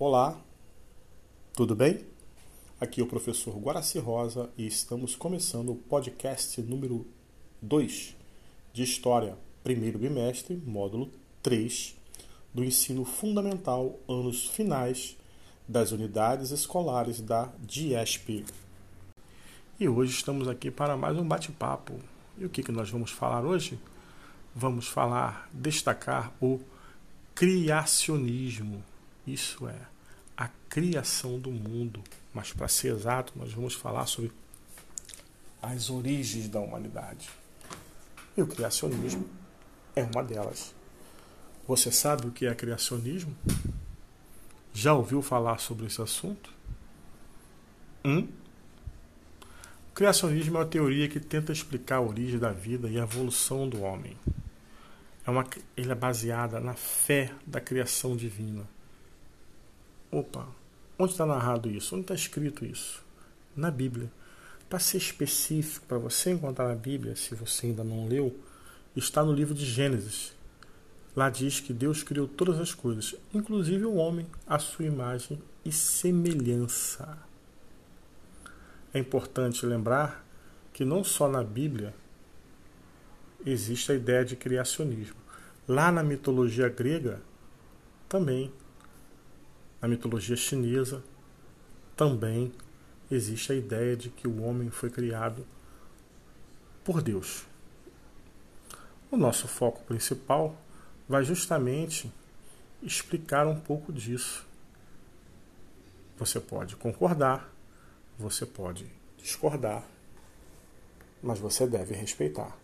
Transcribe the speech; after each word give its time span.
Olá, 0.00 0.40
tudo 1.56 1.74
bem? 1.74 2.06
Aqui 2.80 3.00
é 3.00 3.02
o 3.02 3.08
professor 3.08 3.58
Guaraci 3.58 3.98
Rosa 3.98 4.48
e 4.56 4.64
estamos 4.64 5.16
começando 5.16 5.72
o 5.72 5.74
podcast 5.74 6.62
número 6.62 7.04
2 7.60 8.14
de 8.72 8.84
História, 8.84 9.36
primeiro 9.64 9.98
bimestre, 9.98 10.54
módulo 10.64 11.10
3 11.42 11.96
do 12.54 12.62
ensino 12.62 13.04
fundamental, 13.04 13.98
anos 14.08 14.46
finais 14.46 15.16
das 15.66 15.90
unidades 15.90 16.52
escolares 16.52 17.20
da 17.20 17.50
DIESP. 17.58 18.44
E 19.80 19.88
hoje 19.88 20.12
estamos 20.12 20.46
aqui 20.46 20.70
para 20.70 20.96
mais 20.96 21.18
um 21.18 21.26
bate-papo. 21.26 21.94
E 22.38 22.44
o 22.44 22.48
que, 22.48 22.62
que 22.62 22.70
nós 22.70 22.88
vamos 22.88 23.10
falar 23.10 23.44
hoje? 23.44 23.76
Vamos 24.54 24.86
falar, 24.86 25.50
destacar 25.52 26.32
o 26.40 26.60
criacionismo 27.34 28.84
isso 29.32 29.68
é 29.68 29.78
a 30.36 30.48
criação 30.68 31.38
do 31.38 31.50
mundo. 31.50 32.02
Mas 32.32 32.52
para 32.52 32.68
ser 32.68 32.92
exato, 32.92 33.32
nós 33.36 33.52
vamos 33.52 33.74
falar 33.74 34.06
sobre 34.06 34.32
as 35.60 35.90
origens 35.90 36.48
da 36.48 36.60
humanidade. 36.60 37.28
E 38.36 38.42
o 38.42 38.46
criacionismo 38.46 39.28
é 39.96 40.04
uma 40.04 40.22
delas. 40.22 40.72
Você 41.66 41.90
sabe 41.90 42.28
o 42.28 42.30
que 42.30 42.46
é 42.46 42.54
criacionismo? 42.54 43.36
Já 44.72 44.94
ouviu 44.94 45.20
falar 45.20 45.58
sobre 45.58 45.86
esse 45.86 46.00
assunto? 46.00 46.54
Hum? 48.04 48.28
O 49.90 49.94
criacionismo 49.94 50.56
é 50.56 50.60
uma 50.60 50.66
teoria 50.66 51.08
que 51.08 51.18
tenta 51.18 51.52
explicar 51.52 51.96
a 51.96 52.00
origem 52.00 52.38
da 52.38 52.52
vida 52.52 52.88
e 52.88 52.98
a 52.98 53.02
evolução 53.02 53.68
do 53.68 53.82
homem. 53.82 54.16
É 55.26 55.30
uma, 55.30 55.44
ele 55.76 55.90
é 55.90 55.96
baseada 55.96 56.60
na 56.60 56.74
fé 56.74 57.32
da 57.44 57.60
criação 57.60 58.16
divina 58.16 58.64
Opa, 60.10 60.48
onde 60.98 61.12
está 61.12 61.26
narrado 61.26 61.70
isso? 61.70 61.94
Onde 61.94 62.04
está 62.04 62.14
escrito 62.14 62.64
isso? 62.64 63.04
Na 63.54 63.70
Bíblia. 63.70 64.10
Para 64.68 64.78
ser 64.78 64.96
específico, 64.96 65.86
para 65.86 65.98
você 65.98 66.30
encontrar 66.30 66.68
na 66.68 66.74
Bíblia, 66.74 67.14
se 67.14 67.34
você 67.34 67.66
ainda 67.66 67.84
não 67.84 68.08
leu, 68.08 68.34
está 68.96 69.22
no 69.22 69.32
livro 69.32 69.54
de 69.54 69.66
Gênesis. 69.66 70.32
Lá 71.14 71.28
diz 71.28 71.60
que 71.60 71.72
Deus 71.72 72.02
criou 72.02 72.26
todas 72.26 72.58
as 72.58 72.72
coisas, 72.72 73.14
inclusive 73.34 73.84
o 73.84 73.94
homem, 73.94 74.26
à 74.46 74.58
sua 74.58 74.84
imagem 74.84 75.38
e 75.64 75.72
semelhança. 75.72 77.18
É 78.92 78.98
importante 78.98 79.66
lembrar 79.66 80.24
que 80.72 80.84
não 80.84 81.04
só 81.04 81.28
na 81.28 81.42
Bíblia 81.42 81.94
existe 83.44 83.92
a 83.92 83.94
ideia 83.94 84.24
de 84.24 84.36
criacionismo. 84.36 85.16
Lá 85.66 85.92
na 85.92 86.02
mitologia 86.02 86.68
grega 86.68 87.20
também 88.08 88.50
na 89.80 89.88
mitologia 89.88 90.36
chinesa 90.36 91.02
também 91.96 92.52
existe 93.10 93.52
a 93.52 93.54
ideia 93.54 93.96
de 93.96 94.10
que 94.10 94.28
o 94.28 94.42
homem 94.42 94.70
foi 94.70 94.90
criado 94.90 95.46
por 96.84 97.02
Deus. 97.02 97.44
O 99.10 99.16
nosso 99.16 99.48
foco 99.48 99.82
principal 99.84 100.56
vai 101.08 101.24
justamente 101.24 102.12
explicar 102.82 103.46
um 103.46 103.58
pouco 103.58 103.92
disso. 103.92 104.46
Você 106.18 106.40
pode 106.40 106.76
concordar, 106.76 107.52
você 108.18 108.44
pode 108.44 108.86
discordar, 109.16 109.86
mas 111.22 111.38
você 111.38 111.66
deve 111.66 111.94
respeitar. 111.94 112.56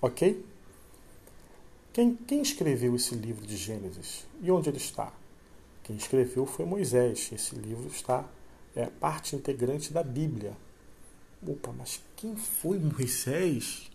Ok? 0.00 0.44
Quem, 1.92 2.16
quem 2.16 2.42
escreveu 2.42 2.96
esse 2.96 3.14
livro 3.14 3.46
de 3.46 3.56
Gênesis 3.56 4.26
e 4.40 4.50
onde 4.50 4.68
ele 4.68 4.78
está? 4.78 5.12
Quem 5.84 5.96
escreveu 5.96 6.46
foi 6.46 6.64
Moisés. 6.64 7.30
Esse 7.32 7.54
livro 7.54 7.86
está 7.86 8.24
é 8.74 8.86
parte 8.86 9.36
integrante 9.36 9.92
da 9.92 10.02
Bíblia. 10.02 10.56
Opa, 11.46 11.72
mas 11.72 12.02
quem 12.16 12.36
foi 12.36 12.78
Moisés? 12.78 13.90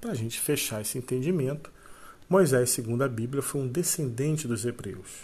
Para 0.00 0.10
a 0.10 0.14
gente 0.14 0.38
fechar 0.38 0.82
esse 0.82 0.98
entendimento, 0.98 1.72
Moisés, 2.28 2.70
segundo 2.70 3.02
a 3.02 3.08
Bíblia, 3.08 3.40
foi 3.40 3.62
um 3.62 3.68
descendente 3.68 4.46
dos 4.46 4.64
hebreus, 4.64 5.22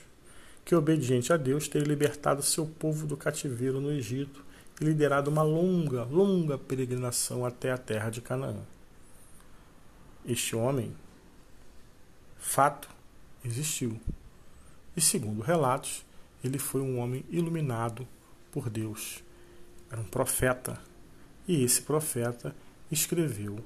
que, 0.64 0.74
obediente 0.74 1.32
a 1.32 1.36
Deus, 1.36 1.68
teria 1.68 1.86
libertado 1.86 2.42
seu 2.42 2.64
povo 2.64 3.06
do 3.06 3.16
cativeiro 3.16 3.80
no 3.80 3.90
Egito 3.90 4.42
e 4.80 4.84
liderado 4.84 5.30
uma 5.30 5.42
longa, 5.42 6.04
longa 6.04 6.56
peregrinação 6.56 7.44
até 7.44 7.72
a 7.72 7.78
terra 7.78 8.08
de 8.08 8.22
Canaã. 8.22 8.62
Este 10.24 10.54
homem, 10.56 10.94
fato, 12.38 12.88
existiu. 13.44 14.00
E 14.96 15.00
segundo 15.00 15.40
relatos, 15.40 16.04
ele 16.44 16.58
foi 16.58 16.80
um 16.80 16.98
homem 16.98 17.24
iluminado 17.30 18.06
por 18.50 18.68
Deus. 18.68 19.22
Era 19.90 20.00
um 20.00 20.04
profeta. 20.04 20.80
E 21.46 21.62
esse 21.64 21.82
profeta 21.82 22.54
escreveu 22.90 23.58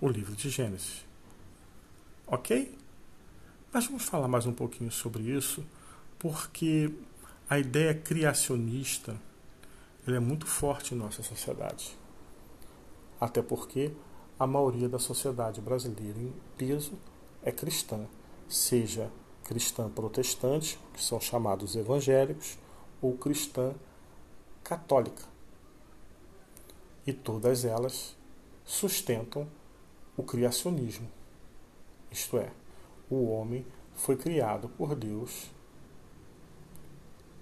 o 0.00 0.08
livro 0.08 0.34
de 0.36 0.48
Gênesis. 0.48 1.04
Ok? 2.26 2.76
Mas 3.72 3.86
vamos 3.86 4.04
falar 4.04 4.28
mais 4.28 4.46
um 4.46 4.52
pouquinho 4.52 4.90
sobre 4.92 5.24
isso, 5.24 5.64
porque 6.18 6.94
a 7.50 7.58
ideia 7.58 7.94
criacionista 7.94 9.20
é 10.06 10.20
muito 10.20 10.46
forte 10.46 10.94
em 10.94 10.98
nossa 10.98 11.22
sociedade. 11.22 11.96
Até 13.20 13.42
porque 13.42 13.92
a 14.38 14.46
maioria 14.46 14.88
da 14.88 14.98
sociedade 14.98 15.60
brasileira 15.60 16.18
em 16.18 16.32
peso 16.56 16.92
é 17.42 17.50
cristã, 17.50 18.06
seja 18.48 19.10
cristã 19.44 19.88
protestante, 19.88 20.78
que 20.92 21.02
são 21.02 21.20
chamados 21.20 21.76
evangélicos, 21.76 22.58
ou 23.00 23.16
cristã 23.16 23.74
católica. 24.64 25.22
E 27.06 27.12
todas 27.12 27.64
elas 27.64 28.16
sustentam 28.64 29.46
o 30.16 30.22
criacionismo. 30.22 31.08
Isto 32.10 32.38
é, 32.38 32.50
o 33.10 33.26
homem 33.30 33.64
foi 33.94 34.16
criado 34.16 34.68
por 34.70 34.94
Deus 34.94 35.50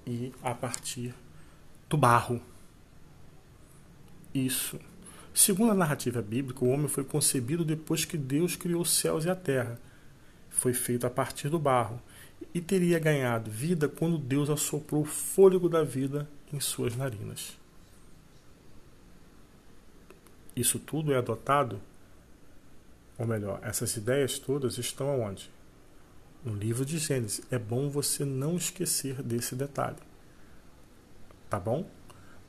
e 0.05 0.33
a 0.43 0.55
partir 0.55 1.15
do 1.89 1.97
barro. 1.97 2.41
Isso. 4.35 4.81
Segundo 5.33 5.73
a 5.73 5.75
narrativa 5.75 6.21
bíblica, 6.21 6.65
o 6.65 6.69
homem 6.69 6.89
foi 6.89 7.05
concebido 7.05 7.65
depois 7.65 8.05
que 8.05 8.19
Deus 8.19 8.57
criou 8.57 8.83
os 8.83 8.91
céus 8.91 9.25
e 9.25 9.31
a 9.31 9.37
terra 9.37 9.81
foi 10.53 10.73
feito 10.73 11.07
a 11.07 11.11
partir 11.11 11.49
do 11.49 11.59
barro 11.59 12.01
e 12.55 12.61
teria 12.61 12.99
ganhado 12.99 13.51
vida 13.51 13.89
quando 13.89 14.19
Deus 14.19 14.49
assoprou 14.51 15.03
o 15.03 15.07
fôlego 15.07 15.69
da 15.69 15.83
vida 15.83 16.29
em 16.53 16.61
suas 16.61 16.95
narinas. 16.95 17.59
Isso 20.55 20.79
tudo 20.79 21.13
é 21.13 21.17
adotado, 21.17 21.81
ou 23.19 23.27
melhor, 23.27 23.59
essas 23.63 23.97
ideias 23.97 24.39
todas 24.39 24.77
estão 24.79 25.09
aonde? 25.09 25.51
No 26.45 26.55
livro 26.55 26.85
de 26.85 26.99
Gênesis. 26.99 27.45
É 27.51 27.59
bom 27.59 27.89
você 27.89 28.25
não 28.25 28.57
esquecer 28.57 29.23
desse 29.23 29.55
detalhe. 29.55 29.97
Tá 31.49 31.59
bom? 31.59 31.89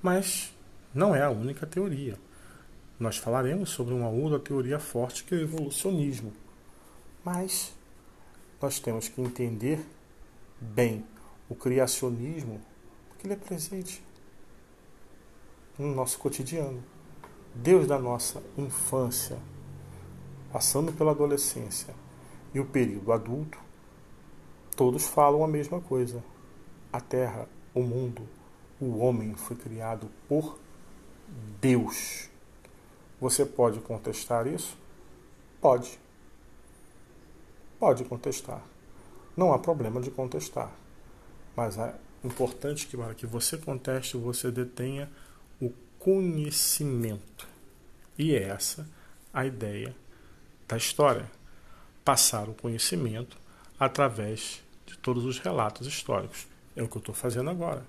Mas 0.02 0.54
não 0.94 1.16
é 1.16 1.22
a 1.22 1.30
única 1.30 1.66
teoria. 1.66 2.18
Nós 3.00 3.18
falaremos 3.18 3.70
sobre 3.70 3.94
uma 3.94 4.10
outra 4.10 4.40
teoria 4.40 4.80
forte 4.80 5.24
que 5.24 5.34
é 5.34 5.38
o 5.38 5.42
evolucionismo. 5.42 6.34
Mas 7.24 7.74
nós 8.64 8.80
temos 8.80 9.10
que 9.10 9.20
entender 9.20 9.86
bem 10.58 11.06
o 11.50 11.56
criacionismo, 11.56 12.62
porque 13.10 13.28
ele 13.28 13.34
é 13.34 13.36
presente 13.38 14.02
no 15.78 15.94
nosso 15.94 16.18
cotidiano. 16.18 16.82
Deus 17.54 17.86
da 17.86 18.00
nossa 18.00 18.42
infância, 18.58 19.38
passando 20.50 20.94
pela 20.94 21.12
adolescência 21.12 21.94
e 22.54 22.60
o 22.62 22.66
período 22.66 23.12
adulto, 23.12 23.60
todos 24.78 25.06
falam 25.06 25.44
a 25.44 25.48
mesma 25.48 25.82
coisa. 25.82 26.24
A 26.94 27.02
terra, 27.02 27.50
o 27.74 27.82
mundo, 27.82 28.22
o 28.80 28.98
homem 29.00 29.36
foi 29.36 29.58
criado 29.58 30.10
por 30.30 30.58
Deus. 31.60 32.30
Você 33.20 33.46
pode 33.46 33.82
contestar 33.82 34.48
isso? 34.48 34.78
Pode. 35.60 36.03
Pode 37.84 38.06
contestar. 38.06 38.64
Não 39.36 39.52
há 39.52 39.60
problema 39.60 40.00
de 40.00 40.10
contestar. 40.10 40.72
Mas 41.54 41.78
é 41.78 41.94
importante 42.24 42.88
que 42.88 42.96
para 42.96 43.14
que 43.14 43.28
você 43.28 43.58
conteste, 43.58 44.16
você 44.16 44.50
detenha 44.50 45.12
o 45.60 45.70
conhecimento. 46.00 47.46
E 48.18 48.34
é 48.36 48.44
essa 48.44 48.88
a 49.34 49.46
ideia 49.46 49.94
da 50.66 50.78
história. 50.78 51.30
Passar 52.06 52.48
o 52.48 52.54
conhecimento 52.54 53.38
através 53.78 54.64
de 54.86 54.98
todos 55.00 55.26
os 55.26 55.40
relatos 55.40 55.86
históricos. 55.86 56.48
É 56.78 56.82
o 56.82 56.88
que 56.88 56.96
eu 56.96 57.02
estou 57.02 57.14
fazendo 57.14 57.50
agora. 57.50 57.86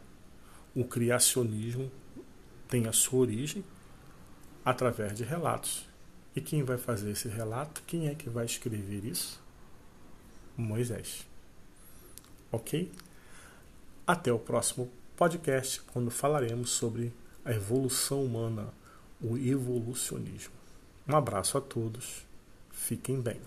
O 0.75 0.82
criacionismo 0.82 1.88
tem 2.67 2.88
a 2.88 2.93
sua 2.93 3.20
origem 3.20 3.64
através 4.64 5.14
de 5.14 5.23
relatos. 5.23 5.88
E 6.35 6.41
quem 6.41 6.64
vai 6.64 6.79
fazer 6.79 7.12
esse 7.12 7.29
relato? 7.29 7.81
Quem 7.87 8.08
é 8.08 8.14
que 8.17 8.29
vai 8.29 8.44
escrever 8.44 9.05
isso? 9.05 9.44
Moisés. 10.56 11.26
Ok? 12.50 12.90
Até 14.06 14.32
o 14.32 14.38
próximo 14.38 14.90
podcast, 15.16 15.80
quando 15.92 16.10
falaremos 16.10 16.70
sobre 16.70 17.12
a 17.44 17.52
evolução 17.52 18.24
humana, 18.24 18.72
o 19.20 19.36
evolucionismo. 19.36 20.54
Um 21.06 21.16
abraço 21.16 21.58
a 21.58 21.60
todos, 21.60 22.24
fiquem 22.70 23.20
bem. 23.20 23.40